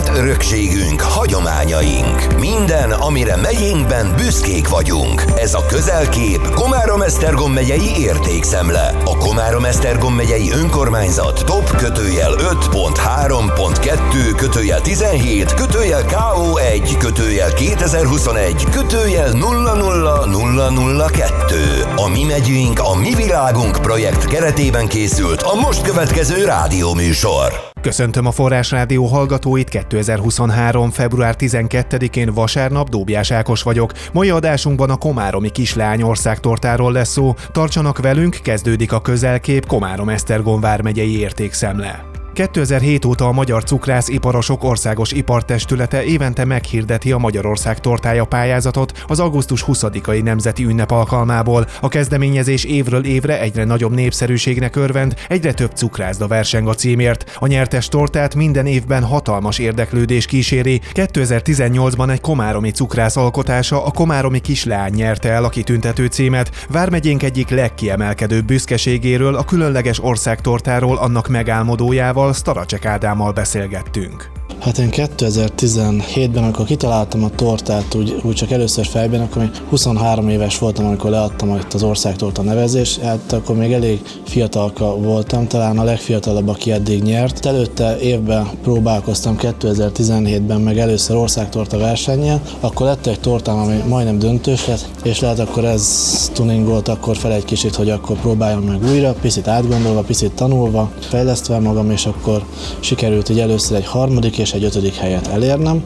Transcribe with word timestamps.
Élt 0.00 0.18
örökségünk, 0.18 1.00
hagyományaink. 1.00 2.38
Minden, 2.38 2.92
amire 2.92 3.36
megyénkben 3.36 4.12
büszkék 4.16 4.68
vagyunk. 4.68 5.24
Ez 5.36 5.54
a 5.54 5.66
közelkép 5.66 6.50
Komárom-Esztergom 6.54 7.52
megyei 7.52 7.98
értékszemle. 7.98 8.94
A 9.04 9.16
Komárom-Esztergom 9.16 10.14
megyei 10.14 10.50
önkormányzat 10.50 11.44
top 11.44 11.76
kötőjel 11.76 12.32
5.3.2 12.32 14.34
kötőjel 14.36 14.80
17 14.80 15.54
kötőjel 15.54 16.04
KO1 16.04 16.94
kötőjel 16.98 17.52
2021 17.52 18.64
kötőjel 18.70 19.32
00002. 19.32 21.86
A 21.96 22.08
mi 22.08 22.24
megyünk, 22.24 22.78
a 22.78 22.94
mi 22.94 23.14
világunk 23.14 23.82
projekt 23.82 24.24
keretében 24.24 24.86
készült 24.86 25.42
a 25.42 25.54
most 25.54 25.82
következő 25.82 26.44
rádióműsor. 26.44 27.69
Köszöntöm 27.82 28.26
a 28.26 28.30
Forrás 28.30 28.70
Rádió 28.70 29.06
hallgatóit 29.06 29.68
2023. 29.68 30.90
február 30.90 31.34
12-én 31.38 32.32
vasárnap 32.34 32.88
Dóbjás 32.88 33.30
Ákos 33.30 33.62
vagyok. 33.62 33.92
Mai 34.12 34.30
adásunkban 34.30 34.90
a 34.90 34.96
Komáromi 34.96 35.50
kislány 35.50 36.02
országtortáról 36.02 36.92
lesz 36.92 37.10
szó. 37.10 37.34
Tartsanak 37.52 37.98
velünk, 37.98 38.38
kezdődik 38.42 38.92
a 38.92 39.00
közelkép 39.00 39.66
Komárom-Esztergom 39.66 40.60
vármegyei 40.60 41.18
értékszemle. 41.18 42.09
2007 42.32 43.04
óta 43.04 43.26
a 43.26 43.32
Magyar 43.32 43.64
Cukrász 43.64 44.08
Iparosok 44.08 44.64
Országos 44.64 45.12
Ipartestülete 45.12 46.04
évente 46.04 46.44
meghirdeti 46.44 47.12
a 47.12 47.18
Magyarország 47.18 47.80
tortája 47.80 48.24
pályázatot 48.24 49.04
az 49.06 49.20
augusztus 49.20 49.64
20-ai 49.66 50.22
nemzeti 50.22 50.64
ünnep 50.64 50.90
alkalmából. 50.90 51.66
A 51.80 51.88
kezdeményezés 51.88 52.64
évről 52.64 53.04
évre 53.04 53.40
egyre 53.40 53.64
nagyobb 53.64 53.94
népszerűségnek 53.94 54.76
örvend, 54.76 55.14
egyre 55.28 55.52
több 55.52 55.70
cukrászda 55.74 56.26
verseng 56.26 56.68
a 56.68 56.74
címért. 56.74 57.36
A 57.38 57.46
nyertes 57.46 57.88
tortát 57.88 58.34
minden 58.34 58.66
évben 58.66 59.04
hatalmas 59.04 59.58
érdeklődés 59.58 60.26
kíséri. 60.26 60.80
2018-ban 60.94 62.10
egy 62.10 62.20
komáromi 62.20 62.70
cukrász 62.70 63.16
alkotása, 63.16 63.84
a 63.84 63.90
komáromi 63.90 64.38
kislány 64.40 64.92
nyerte 64.92 65.28
el 65.28 65.44
a 65.44 65.48
kitüntető 65.48 66.06
címet. 66.06 66.66
Vármegyénk 66.68 67.22
egyik 67.22 67.48
legkiemelkedőbb 67.48 68.44
büszkeségéről, 68.44 69.34
a 69.34 69.44
különleges 69.44 70.02
országtortáról, 70.02 70.96
annak 70.96 71.28
megálmodójával, 71.28 72.19
Staracsek 72.32 72.84
Ádámmal 72.84 73.32
beszélgettünk. 73.32 74.39
Hát 74.60 74.78
én 74.78 74.88
2017-ben, 74.92 76.42
amikor 76.42 76.64
kitaláltam 76.64 77.24
a 77.24 77.30
tortát, 77.30 77.94
úgy, 77.94 78.20
úgy 78.22 78.34
csak 78.34 78.50
először 78.50 78.86
fejben, 78.86 79.20
akkor 79.20 79.42
még 79.42 79.50
23 79.68 80.28
éves 80.28 80.58
voltam, 80.58 80.86
amikor 80.86 81.10
leadtam 81.10 81.56
itt 81.56 81.72
az 81.72 81.82
országtorta 81.82 82.42
nevezés, 82.42 82.98
hát 82.98 83.32
akkor 83.32 83.56
még 83.56 83.72
elég 83.72 84.00
fiatalka 84.24 84.96
voltam, 84.96 85.46
talán 85.46 85.78
a 85.78 85.84
legfiatalabb, 85.84 86.48
aki 86.48 86.72
eddig 86.72 87.02
nyert. 87.02 87.46
Előtte 87.46 87.98
évben 87.98 88.48
próbálkoztam 88.62 89.36
2017-ben 89.40 90.60
meg 90.60 90.78
először 90.78 91.16
országtorta 91.16 91.78
versennyel, 91.78 92.40
akkor 92.60 92.86
lett 92.86 93.06
egy 93.06 93.20
tortám, 93.20 93.58
ami 93.58 93.76
majdnem 93.88 94.18
döntős 94.18 94.66
lett, 94.66 94.86
és 95.02 95.20
lehet 95.20 95.38
akkor 95.38 95.64
ez 95.64 96.30
tuningolt 96.34 96.88
akkor 96.88 97.16
fel 97.16 97.32
egy 97.32 97.44
kicsit, 97.44 97.74
hogy 97.74 97.90
akkor 97.90 98.16
próbáljam 98.16 98.62
meg 98.62 98.82
újra, 98.90 99.12
picit 99.20 99.48
átgondolva, 99.48 100.00
picit 100.00 100.32
tanulva, 100.32 100.90
fejlesztve 101.00 101.58
magam, 101.58 101.90
és 101.90 102.06
akkor 102.06 102.44
sikerült 102.80 103.28
így 103.28 103.40
először 103.40 103.76
egy 103.76 103.86
harmadik 103.86 104.38
és 104.38 104.49
egy 104.52 104.64
ötödik 104.64 104.94
helyet 104.94 105.26
elérnem, 105.26 105.84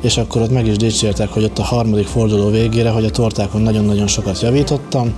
és 0.00 0.16
akkor 0.16 0.42
ott 0.42 0.50
meg 0.50 0.66
is 0.66 0.76
dicsértek, 0.76 1.28
hogy 1.28 1.44
ott 1.44 1.58
a 1.58 1.62
harmadik 1.62 2.06
forduló 2.06 2.50
végére, 2.50 2.90
hogy 2.90 3.04
a 3.04 3.10
tortákon 3.10 3.62
nagyon-nagyon 3.62 4.06
sokat 4.06 4.40
javítottam, 4.40 5.14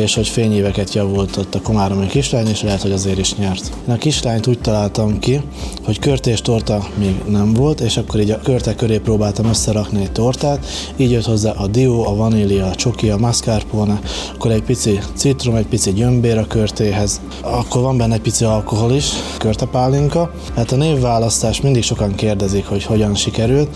és 0.00 0.14
hogy 0.14 0.28
fényéveket 0.28 0.94
javult 0.94 1.36
ott 1.36 1.54
a 1.54 1.60
komáromi 1.60 2.06
kislány, 2.06 2.48
és 2.48 2.62
lehet, 2.62 2.82
hogy 2.82 2.92
azért 2.92 3.18
is 3.18 3.34
nyert. 3.34 3.72
Én 3.88 3.94
a 3.94 3.98
kislányt 3.98 4.46
úgy 4.46 4.60
találtam 4.60 5.18
ki, 5.18 5.40
hogy 5.84 5.98
körtés 5.98 6.40
torta 6.40 6.86
még 6.98 7.14
nem 7.28 7.52
volt, 7.52 7.80
és 7.80 7.96
akkor 7.96 8.20
így 8.20 8.30
a 8.30 8.40
körte 8.40 8.74
köré 8.74 8.98
próbáltam 8.98 9.46
összerakni 9.46 10.02
egy 10.02 10.12
tortát, 10.12 10.66
így 10.96 11.10
jött 11.10 11.24
hozzá 11.24 11.50
a 11.50 11.66
dió, 11.66 12.06
a 12.06 12.14
vanília, 12.14 12.66
a 12.66 12.74
csoki, 12.74 13.10
a 13.10 13.16
mascarpone, 13.16 14.00
akkor 14.34 14.50
egy 14.50 14.62
pici 14.62 14.98
citrom, 15.14 15.54
egy 15.54 15.66
pici 15.66 15.92
gyömbér 15.92 16.38
a 16.38 16.46
körtéhez, 16.46 17.20
akkor 17.40 17.82
van 17.82 17.96
benne 17.96 18.14
egy 18.14 18.20
pici 18.20 18.44
alkohol 18.44 18.92
is, 18.92 19.08
körtepálinka. 19.38 20.30
Hát 20.56 20.72
a 20.72 20.76
névválasztás 20.76 21.60
mindig 21.60 21.82
sokan 21.82 22.14
kérdezik, 22.14 22.66
hogy 22.66 22.84
hogyan 22.84 23.14
sikerült. 23.14 23.68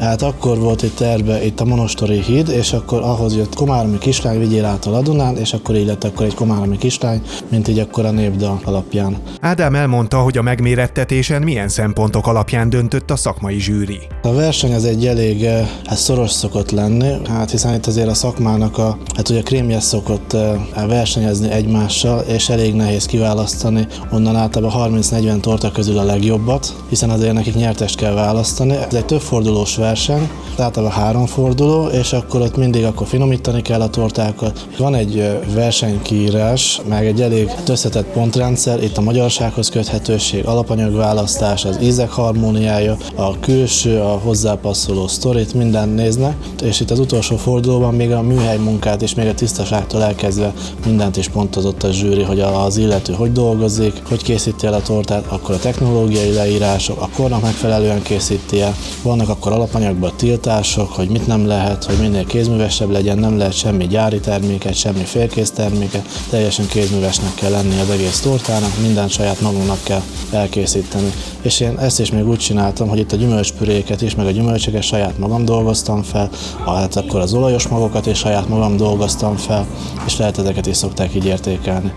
Hát 0.00 0.22
akkor 0.22 0.58
volt 0.58 0.82
egy 0.82 0.94
terve 0.94 1.44
itt 1.44 1.60
a 1.60 1.64
Monostori 1.64 2.22
híd, 2.22 2.48
és 2.48 2.72
akkor 2.72 3.02
ahhoz 3.02 3.36
jött 3.36 3.54
Komáromi 3.54 3.98
kislány, 3.98 4.38
vigyél 4.38 4.64
át 4.64 4.86
a 4.86 4.90
Ladunán, 4.90 5.36
és 5.36 5.52
akkor 5.52 5.65
így 5.74 5.86
lett 5.86 6.04
akkor 6.04 6.26
egy 6.26 6.34
komáromi 6.34 6.76
kislány, 6.76 7.22
mint 7.48 7.68
így 7.68 7.78
akkor 7.78 8.04
a 8.04 8.10
népdal 8.10 8.60
alapján. 8.64 9.16
Ádám 9.40 9.74
elmondta, 9.74 10.18
hogy 10.18 10.38
a 10.38 10.42
megmérettetésen 10.42 11.42
milyen 11.42 11.68
szempontok 11.68 12.26
alapján 12.26 12.70
döntött 12.70 13.10
a 13.10 13.16
szakmai 13.16 13.58
zsűri. 13.58 14.00
A 14.22 14.32
verseny 14.32 14.74
az 14.74 14.84
egy 14.84 15.06
elég 15.06 15.44
eh, 15.44 15.68
hát 15.84 15.98
szoros 15.98 16.30
szokott 16.30 16.70
lenni, 16.70 17.12
hát 17.28 17.50
hiszen 17.50 17.74
itt 17.74 17.86
azért 17.86 18.08
a 18.08 18.14
szakmának 18.14 18.78
a, 18.78 18.98
hát 19.16 19.28
ugye 19.28 19.40
a 19.40 19.42
krémje 19.42 19.80
szokott 19.80 20.32
eh, 20.32 20.60
versenyezni 20.86 21.50
egymással, 21.50 22.20
és 22.20 22.48
elég 22.48 22.74
nehéz 22.74 23.06
kiválasztani 23.06 23.86
onnan 24.12 24.36
általában 24.36 25.02
30-40 25.02 25.40
torta 25.40 25.70
közül 25.70 25.98
a 25.98 26.04
legjobbat, 26.04 26.76
hiszen 26.88 27.10
azért 27.10 27.32
nekik 27.32 27.54
nyertest 27.54 27.96
kell 27.96 28.12
választani. 28.12 28.74
Ez 28.76 28.94
egy 28.94 29.04
több 29.04 29.20
fordulós 29.20 29.76
verseny, 29.76 30.28
általában 30.58 30.96
három 30.96 31.26
forduló, 31.26 31.86
és 31.86 32.12
akkor 32.12 32.40
ott 32.40 32.56
mindig 32.56 32.84
akkor 32.84 33.06
finomítani 33.06 33.62
kell 33.62 33.80
a 33.80 33.90
tortákat. 33.90 34.66
Van 34.78 34.94
egy 34.94 35.38
versenykírás, 35.54 36.80
meg 36.88 37.06
egy 37.06 37.20
elég 37.20 37.50
összetett 37.68 38.06
pontrendszer, 38.06 38.82
itt 38.82 38.96
a 38.96 39.00
magyarsághoz 39.00 39.68
köthetőség, 39.68 40.46
alapanyagválasztás, 40.46 41.64
az 41.64 41.78
ízek 41.82 42.10
harmóniája, 42.10 42.96
a 43.14 43.40
külső, 43.40 44.00
a 44.00 44.20
hozzápasszoló 44.24 45.06
sztorit, 45.06 45.54
minden 45.54 45.88
néznek, 45.88 46.36
és 46.62 46.80
itt 46.80 46.90
az 46.90 46.98
utolsó 46.98 47.36
fordulóban 47.36 47.94
még 47.94 48.12
a 48.12 48.22
műhely 48.22 48.58
munkát 48.58 49.02
és 49.02 49.14
még 49.14 49.26
a 49.26 49.34
tisztaságtól 49.34 50.02
elkezdve 50.02 50.52
mindent 50.84 51.16
is 51.16 51.28
pontozott 51.28 51.82
a 51.82 51.92
zsűri, 51.92 52.22
hogy 52.22 52.40
az 52.40 52.76
illető 52.76 53.12
hogy 53.12 53.32
dolgozik, 53.32 54.02
hogy 54.08 54.22
készíti 54.22 54.66
el 54.66 54.74
a 54.74 54.82
tortát, 54.82 55.24
akkor 55.28 55.54
a 55.54 55.58
technológiai 55.58 56.32
leírások, 56.32 57.00
a 57.00 57.08
kornak 57.16 57.42
megfelelően 57.42 58.02
készíti 58.02 58.60
el, 58.60 58.74
vannak 59.02 59.28
akkor 59.28 59.52
alapanyagban 59.52 60.12
tiltások, 60.16 60.92
hogy 60.92 61.08
mit 61.08 61.26
nem 61.26 61.46
lehet, 61.46 61.84
hogy 61.84 61.96
minél 62.00 62.24
kézművesebb 62.24 62.90
legyen, 62.90 63.18
nem 63.18 63.38
lehet 63.38 63.52
semmi 63.52 63.86
gyári 63.86 64.20
terméket, 64.20 64.74
semmi 64.74 65.04
félkész 65.04 65.35
terméke, 65.54 66.02
teljesen 66.30 66.66
kézművesnek 66.66 67.34
kell 67.34 67.50
lenni 67.50 67.80
az 67.80 67.90
egész 67.90 68.20
tortának, 68.20 68.80
minden 68.80 69.08
saját 69.08 69.40
magunknak 69.40 69.82
kell 69.82 70.02
elkészíteni. 70.30 71.12
És 71.42 71.60
én 71.60 71.78
ezt 71.78 72.00
is 72.00 72.10
még 72.10 72.28
úgy 72.28 72.38
csináltam, 72.38 72.88
hogy 72.88 72.98
itt 72.98 73.12
a 73.12 73.16
gyümölcspüréket 73.16 74.02
is, 74.02 74.14
meg 74.14 74.26
a 74.26 74.30
gyümölcsöket 74.30 74.82
saját 74.82 75.18
magam 75.18 75.44
dolgoztam 75.44 76.02
fel, 76.02 76.30
hát 76.66 76.96
akkor 76.96 77.20
az 77.20 77.34
olajos 77.34 77.68
magokat 77.68 78.06
is 78.06 78.18
saját 78.18 78.48
magam 78.48 78.76
dolgoztam 78.76 79.36
fel, 79.36 79.66
és 80.06 80.16
lehet 80.16 80.38
ezeket 80.38 80.66
is 80.66 80.76
szokták 80.76 81.14
így 81.14 81.24
értékelni. 81.24 81.92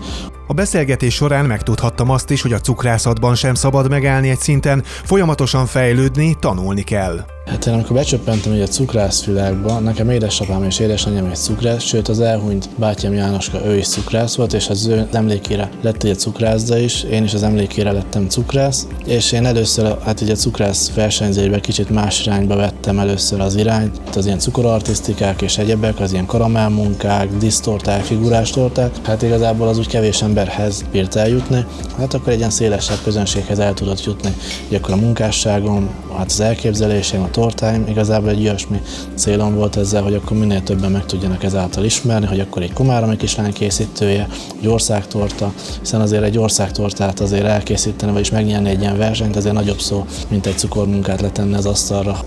A 0.50 0.52
beszélgetés 0.52 1.14
során 1.14 1.44
megtudhattam 1.44 2.10
azt 2.10 2.30
is, 2.30 2.42
hogy 2.42 2.52
a 2.52 2.60
cukrászatban 2.60 3.34
sem 3.34 3.54
szabad 3.54 3.88
megállni 3.88 4.30
egy 4.30 4.38
szinten, 4.38 4.82
folyamatosan 4.84 5.66
fejlődni, 5.66 6.36
tanulni 6.40 6.82
kell. 6.82 7.24
Hát 7.46 7.66
én 7.66 7.72
amikor 7.72 7.96
becsöppentem 7.96 8.52
egy 8.52 8.70
cukrászvilágba, 8.70 9.78
nekem 9.78 10.10
édesapám 10.10 10.64
és 10.64 10.78
édesanyám 10.78 11.24
egy 11.24 11.36
cukrász, 11.36 11.82
sőt 11.82 12.08
az 12.08 12.20
elhunyt 12.20 12.68
bátyám 12.76 13.12
Jánoska, 13.12 13.66
ő 13.66 13.76
is 13.76 13.88
cukrász 13.88 14.34
volt, 14.36 14.52
és 14.52 14.68
az 14.68 14.86
ő 14.86 15.08
emlékére 15.12 15.70
lett 15.80 16.02
egy 16.02 16.18
cukrászda 16.18 16.78
is, 16.78 17.02
én 17.02 17.24
is 17.24 17.34
az 17.34 17.42
emlékére 17.42 17.92
lettem 17.92 18.28
cukrász, 18.28 18.86
és 19.06 19.32
én 19.32 19.46
először 19.46 19.96
hát 20.04 20.20
így 20.20 20.30
a 20.30 20.34
cukrász 20.34 20.92
versenyzésbe 20.94 21.60
kicsit 21.60 21.90
más 21.90 22.26
irányba 22.26 22.56
vettem 22.56 22.98
először 22.98 23.40
az 23.40 23.56
irányt, 23.56 24.00
az 24.16 24.26
ilyen 24.26 24.38
cukorartisztikák 24.38 25.42
és 25.42 25.58
egyebek, 25.58 26.00
az 26.00 26.12
ilyen 26.12 26.26
karamellmunkák, 26.26 27.36
disztorták, 27.36 28.02
figurástorták, 28.02 28.90
hát 29.02 29.22
igazából 29.22 29.68
az 29.68 29.78
úgy 29.78 29.88
kevés 29.88 30.22
emberhez 30.22 30.84
bírt 30.92 31.16
eljutni, 31.16 31.64
hát 31.98 32.14
akkor 32.14 32.32
egy 32.32 32.38
ilyen 32.38 32.50
szélesebb 32.50 32.98
közönséghez 33.04 33.58
el 33.58 33.74
tudott 33.74 34.04
jutni. 34.04 34.34
Így 34.68 34.74
akkor 34.74 34.94
a 34.94 34.96
munkásságom, 34.96 35.88
hát 36.16 36.30
az 36.30 36.40
elképzelésem, 36.40 37.22
a 37.22 37.30
tortáim, 37.40 37.84
igazából 37.88 38.28
egy 38.28 38.42
olyasmi 38.42 38.80
célom 39.14 39.54
volt 39.54 39.76
ezzel, 39.76 40.02
hogy 40.02 40.14
akkor 40.14 40.36
minél 40.36 40.62
többen 40.62 40.90
meg 40.90 41.06
tudjanak 41.06 41.44
ezáltal 41.44 41.84
ismerni, 41.84 42.26
hogy 42.26 42.40
akkor 42.40 42.62
egy 42.62 42.72
komáromi 42.72 43.16
kislány 43.16 43.52
készítője, 43.52 44.28
egy 44.60 44.66
országtorta, 44.66 45.52
hiszen 45.80 46.00
azért 46.00 46.22
egy 46.22 46.38
országtortát 46.38 47.20
azért 47.20 47.44
elkészíteni, 47.44 48.12
vagyis 48.12 48.30
megnyerni 48.30 48.68
egy 48.68 48.80
ilyen 48.80 48.98
versenyt, 48.98 49.36
azért 49.36 49.54
nagyobb 49.54 49.80
szó, 49.80 50.04
mint 50.28 50.46
egy 50.46 50.58
cukormunkát 50.58 51.20
letenni 51.20 51.54
az 51.54 51.66
asztalra 51.66 52.24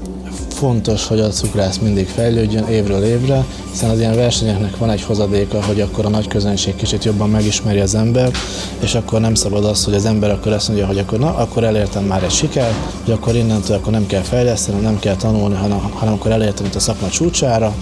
fontos, 0.63 1.07
hogy 1.07 1.19
a 1.19 1.27
cukrász 1.27 1.77
mindig 1.77 2.07
fejlődjön 2.07 2.67
évről 2.67 3.03
évre, 3.03 3.45
hiszen 3.71 3.89
az 3.89 3.99
ilyen 3.99 4.15
versenyeknek 4.15 4.77
van 4.77 4.89
egy 4.89 5.01
hozadéka, 5.01 5.63
hogy 5.63 5.81
akkor 5.81 6.05
a 6.05 6.09
nagy 6.09 6.27
közönség 6.27 6.75
kicsit 6.75 7.03
jobban 7.03 7.29
megismeri 7.29 7.79
az 7.79 7.95
ember, 7.95 8.31
és 8.79 8.95
akkor 8.95 9.19
nem 9.19 9.35
szabad 9.35 9.65
az, 9.65 9.83
hogy 9.83 9.93
az 9.93 10.05
ember 10.05 10.31
akkor 10.31 10.51
azt 10.51 10.67
mondja, 10.67 10.87
hogy 10.87 10.97
akkor 10.97 11.19
na, 11.19 11.35
akkor 11.35 11.63
elértem 11.63 12.03
már 12.03 12.23
egy 12.23 12.31
siker, 12.31 12.73
hogy 13.03 13.13
akkor 13.13 13.35
innentől 13.35 13.77
akkor 13.77 13.91
nem 13.91 14.05
kell 14.05 14.21
fejleszteni, 14.21 14.81
nem 14.81 14.99
kell 14.99 15.15
tanulni, 15.15 15.55
hanem, 15.55 15.79
hanem 15.93 16.13
akkor 16.13 16.31
elértem 16.31 16.65
itt 16.65 16.75
a 16.75 16.79
szakma 16.79 17.09
csúcsára, 17.09 17.73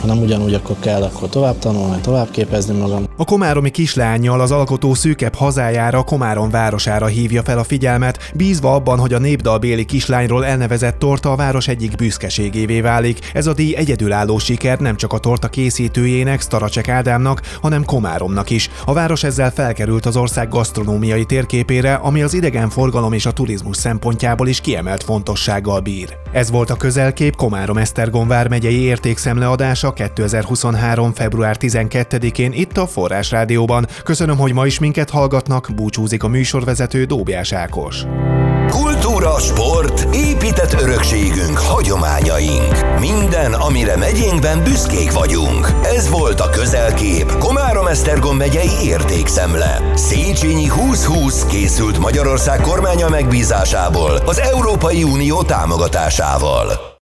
ha 0.00 0.06
nem 0.06 0.22
ugyanúgy, 0.22 0.54
akkor 0.54 0.76
kell 0.80 1.02
akkor 1.02 1.28
tovább 1.28 1.58
tanulni, 1.58 2.00
tovább 2.00 2.30
képezni 2.30 2.78
magam. 2.78 3.04
A 3.16 3.24
komáromi 3.24 3.70
kislányjal 3.70 4.40
az 4.40 4.50
alkotó 4.50 4.94
szűkebb 4.94 5.34
hazájára, 5.34 6.02
Komárom 6.02 6.50
városára 6.50 7.06
hívja 7.06 7.42
fel 7.42 7.58
a 7.58 7.64
figyelmet, 7.64 8.32
bízva 8.34 8.74
abban, 8.74 8.98
hogy 8.98 9.12
a 9.12 9.18
népdalbéli 9.18 9.84
kislányról 9.84 10.44
elnevezett 10.44 10.98
torta 10.98 11.32
a 11.32 11.36
város 11.36 11.68
egyik 11.68 11.96
büszkeségévé 11.96 12.80
válik. 12.80 13.30
Ez 13.34 13.46
a 13.46 13.54
díj 13.54 13.76
egyedülálló 13.76 14.38
siker 14.38 14.78
nem 14.78 14.96
csak 14.96 15.12
a 15.12 15.18
torta 15.18 15.48
készítőjének, 15.48 16.40
Staracsek 16.40 16.88
Ádámnak, 16.88 17.40
hanem 17.62 17.84
Komáromnak 17.84 18.50
is. 18.50 18.70
A 18.84 18.92
város 18.92 19.22
ezzel 19.22 19.50
felkerült 19.50 20.06
az 20.06 20.16
ország 20.16 20.48
gasztronómiai 20.48 21.24
térképére, 21.24 21.94
ami 21.94 22.22
az 22.22 22.34
idegenforgalom 22.34 23.12
és 23.12 23.26
a 23.26 23.32
turizmus 23.32 23.76
szempontjából 23.76 24.48
is 24.48 24.60
kiemelt 24.60 25.02
fontossággal 25.02 25.80
bír. 25.80 26.16
Ez 26.32 26.50
volt 26.50 26.70
a 26.70 26.76
közelkép 26.76 27.36
Komárom 27.36 27.76
Esztergom 27.76 28.28
vármegyei 28.28 28.80
értékszemleadása 28.80 29.92
2023. 29.92 31.12
február 31.12 31.56
12-én 31.60 32.52
itt 32.52 32.76
a 32.76 32.86
Forrás 32.86 33.30
Rádióban. 33.30 33.86
Köszönöm, 34.04 34.36
hogy 34.36 34.52
ma 34.52 34.66
is 34.66 34.78
minket 34.78 35.10
hallgatnak, 35.10 35.70
búcsúzik 35.74 36.22
a 36.22 36.28
műsorvezető 36.28 37.04
Dóbjás 37.04 37.52
Ákos. 37.52 38.04
Kultúra, 38.70 39.38
sport, 39.38 40.14
épített 40.14 40.72
örökségünk, 40.72 41.58
hagyományaink. 41.58 42.98
Minden, 42.98 43.52
amire 43.52 43.96
megyénkben 43.96 44.62
büszkék 44.62 45.12
vagyunk. 45.12 45.72
Ez 45.82 46.08
volt 46.08 46.40
a 46.40 46.50
közelkép 46.50 47.32
Komárom-Esztergom 47.38 48.36
megyei 48.36 48.80
értékszemle. 48.82 49.92
Széchenyi 49.94 50.66
2020 50.66 51.44
készült 51.44 51.98
Magyarország 51.98 52.60
kormánya 52.60 53.08
megbízásából 53.08 54.10
az 54.26 54.38
Európai 54.38 55.02
Unió 55.02 55.42
támogatásával. 55.42 56.89